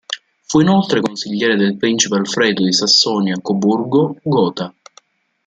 [0.47, 4.73] Fu inoltre consigliere del principe Alfredo di Sassonia-Coburgo-Gotha.